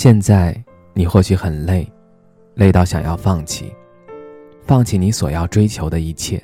[0.00, 0.56] 现在
[0.94, 1.84] 你或许很累，
[2.54, 3.74] 累到想要放弃，
[4.62, 6.40] 放弃你所要追求的一切。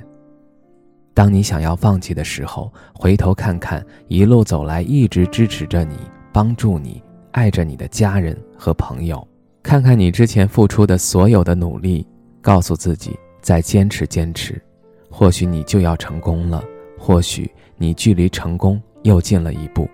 [1.13, 5.95] 当你想要放弃的时候，回头看看一路走来一直支持着你、
[6.33, 9.25] 帮助你、爱着你的家人和朋友，
[9.63, 12.05] 看看你之前付出的所有的努力，
[12.41, 14.61] 告诉自己再坚持坚持，
[15.09, 16.61] 或许你就要成功了，
[16.99, 19.87] 或许你距离成功又近了一步。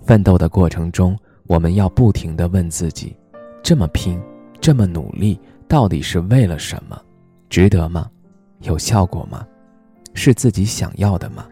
[0.00, 1.14] 奋斗的过程中。
[1.46, 3.16] 我们要不停地问自己：
[3.62, 4.20] 这么拼，
[4.60, 7.00] 这么努力，到底是为了什么？
[7.48, 8.10] 值得吗？
[8.62, 9.46] 有效果吗？
[10.12, 11.46] 是自己想要的吗？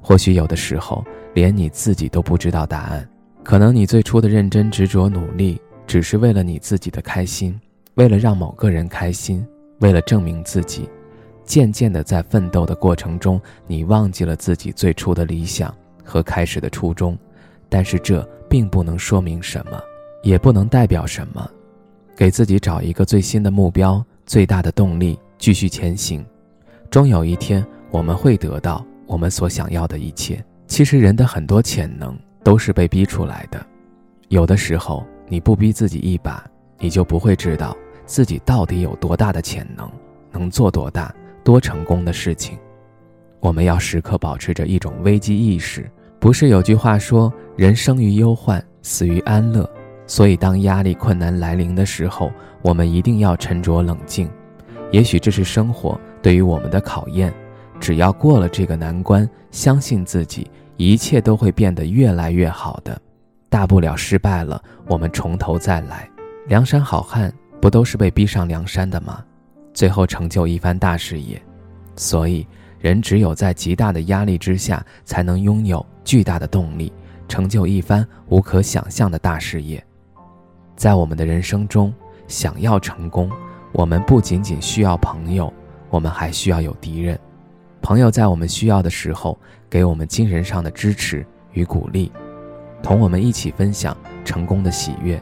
[0.00, 3.06] 或许有的时候，连你自己都不知道答案。
[3.42, 7.60] 可能你最初的认真执着努力，只是为了你自己的开心，
[7.96, 9.46] 为了让某个人开心，
[9.80, 10.88] 为了证明自己。
[11.44, 17.18] 渐渐的，在奋斗的过程中，你忘记了自己最初的理想和开始的初衷。
[17.68, 18.26] 但是这。
[18.54, 19.82] 并不能说明什么，
[20.22, 21.50] 也不能代表什么。
[22.16, 26.24] 给自己找一个最新的目标，最大的动力，继续前行。
[26.88, 30.40] 终有一天，我们会得到我们所想要的一切。
[30.68, 33.66] 其实，人的很多潜能都是被逼出来的。
[34.28, 39.90] 有的时候，你不逼自己一把，你就不会知道自己到底有多大的潜能，
[40.30, 42.56] 能做多大、多成功的事情。
[43.40, 45.90] 我们要时刻保持着一种危机意识。
[46.24, 49.68] 不是有句话说“人生于忧患，死于安乐”，
[50.08, 54.26] 所以当压力困难来临的时候，我们一定要沉着冷静。
[54.90, 57.30] 也许这是生活对于我们的考验，
[57.78, 62.98] 只要过了这个难关，相信自己，一切都会变得越来越好的。
[63.50, 66.08] 大不了失败了，我们从头再来。
[66.46, 67.30] 梁山好汉
[67.60, 69.22] 不都是被逼上梁山的吗？
[69.74, 71.38] 最后成就一番大事业。
[71.96, 72.46] 所以。
[72.84, 76.92] 人只有在极大的压力之下，才能拥有巨大的动力，
[77.26, 79.82] 成就一番无可想象的大事业。
[80.76, 81.90] 在我们的人生中，
[82.28, 83.30] 想要成功，
[83.72, 85.50] 我们不仅仅需要朋友，
[85.88, 87.18] 我们还需要有敌人。
[87.80, 89.38] 朋友在我们需要的时候，
[89.70, 91.24] 给我们精神上的支持
[91.54, 92.12] 与鼓励，
[92.82, 93.96] 同我们一起分享
[94.26, 95.18] 成功的喜悦，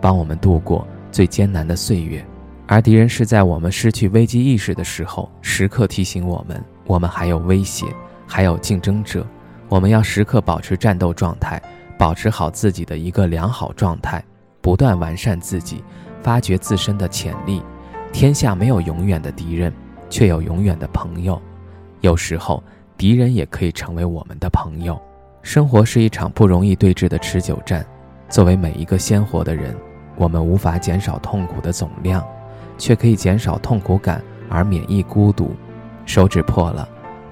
[0.00, 2.24] 帮我们度过最艰难的岁月。
[2.68, 6.64] 而敌人是在我们失去危机意识的时候，时刻提醒我们。
[6.92, 7.86] 我们还有威胁，
[8.26, 9.26] 还有竞争者，
[9.70, 11.58] 我们要时刻保持战斗状态，
[11.96, 14.22] 保持好自己的一个良好状态，
[14.60, 15.82] 不断完善自己，
[16.22, 17.62] 发掘自身的潜力。
[18.12, 19.72] 天下没有永远的敌人，
[20.10, 21.40] 却有永远的朋友。
[22.02, 22.62] 有时候，
[22.98, 25.00] 敌人也可以成为我们的朋友。
[25.40, 27.82] 生活是一场不容易对峙的持久战。
[28.28, 29.74] 作为每一个鲜活的人，
[30.16, 32.22] 我们无法减少痛苦的总量，
[32.76, 35.56] 却可以减少痛苦感而免疫孤独。
[36.04, 36.88] 手指破了，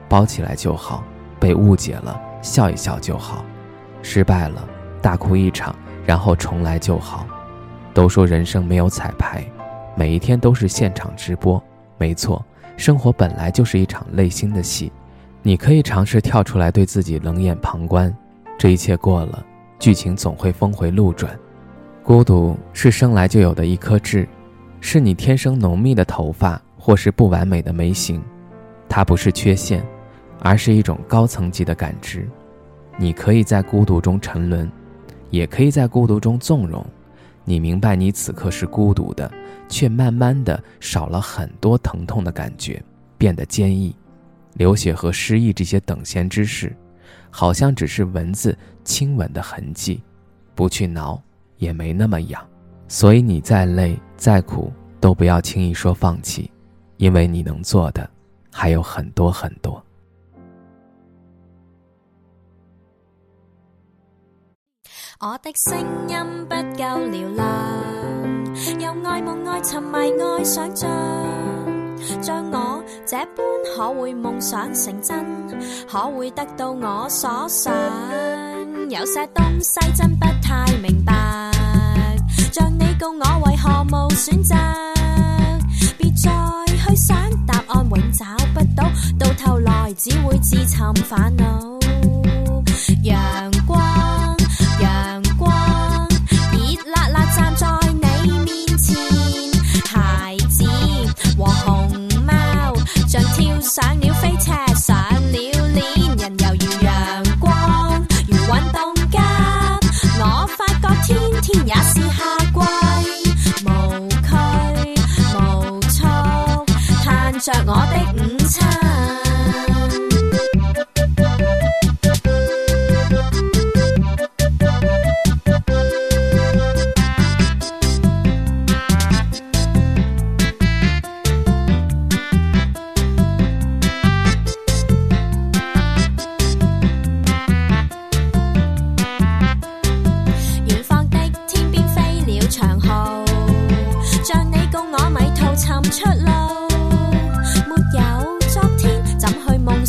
[0.08, 1.03] 包起来就好；
[1.38, 3.44] 被误解了，笑一笑就好；
[4.03, 4.66] 失败了，
[5.03, 7.26] 大哭一场，然后重来就好。
[7.92, 9.44] 都说人生没有彩排，
[9.97, 11.62] 每一天都是现场直播。
[11.98, 12.44] 没错，
[12.76, 14.92] 生活本来就是一场内心的戏。
[15.42, 18.14] 你可以尝试跳出来，对自己冷眼旁观。
[18.58, 19.44] 这一切过了，
[19.78, 21.37] 剧情总会峰回路转。
[22.02, 24.28] 孤独是生来就有的一颗痣，
[24.81, 28.22] 是你天生浓密的头发，或是不完美的眉形。
[28.91, 29.87] 它不是缺陷，
[30.41, 32.28] 而是一种高层级的感知。
[32.99, 34.71] 你可以在孤独中沉沦，
[35.31, 36.84] 也可以在孤独中纵容。
[37.45, 39.31] 你明白，你此刻是孤独的，
[39.69, 42.83] 却慢慢的少了很多疼痛的感觉，
[43.17, 43.95] 变得坚毅。
[44.55, 46.76] 流血和失忆这些等闲之事，
[47.31, 50.03] 好像只是文字亲吻的痕迹，
[50.56, 51.23] 不去挠
[51.59, 52.44] 也没那么痒。
[52.88, 56.50] 所以你再累再苦，都不要轻易说放弃，
[56.97, 58.11] 因为你能做的。
[58.52, 59.82] 还有很多很多。
[65.20, 66.17] 我的声音
[66.49, 67.47] 不够嘹亮，
[68.81, 70.88] 又爱梦爱沉迷爱想象，
[72.23, 73.37] 像我这般
[73.76, 75.23] 可会梦想成真，
[75.87, 77.70] 可会得到我所想。
[78.88, 80.64] 有些东西真不太
[90.81, 91.69] 会自寻烦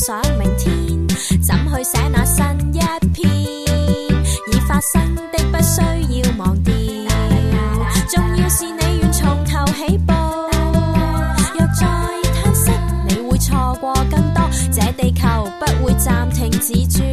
[0.01, 1.07] 想明天？
[1.43, 2.43] 怎去写那新
[2.73, 2.79] 一
[3.13, 3.31] 篇？
[4.47, 5.79] 已发生的不需
[6.21, 6.73] 要忘掉，
[8.09, 10.11] 重要是你愿从头起步。
[11.53, 11.85] 若再
[12.33, 12.71] 叹息，
[13.07, 15.27] 你会错过更多，这地球
[15.59, 17.05] 不会暂停止转。